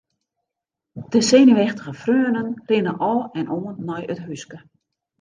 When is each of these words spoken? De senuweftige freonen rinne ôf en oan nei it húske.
De 1.09 1.21
senuweftige 1.29 1.93
freonen 2.03 2.53
rinne 2.69 2.93
ôf 3.11 3.23
en 3.39 3.47
oan 3.57 3.75
nei 3.87 4.03
it 4.11 4.21
húske. 4.25 4.57